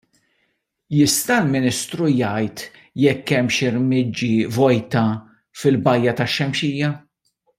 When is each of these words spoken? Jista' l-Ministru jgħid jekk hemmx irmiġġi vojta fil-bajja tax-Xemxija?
Jista' 0.99 1.35
l-Ministru 1.41 2.07
jgħid 2.21 2.63
jekk 3.03 3.35
hemmx 3.39 3.61
irmiġġi 3.69 4.33
vojta 4.57 5.05
fil-bajja 5.65 6.19
tax-Xemxija? 6.23 6.93